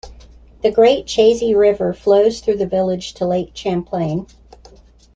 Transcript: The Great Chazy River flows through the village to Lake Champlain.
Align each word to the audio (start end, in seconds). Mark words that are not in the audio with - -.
The 0.63 0.71
Great 0.71 1.05
Chazy 1.05 1.53
River 1.55 1.93
flows 1.93 2.39
through 2.39 2.57
the 2.57 2.65
village 2.65 3.13
to 3.13 3.25
Lake 3.27 3.51
Champlain. 3.53 4.25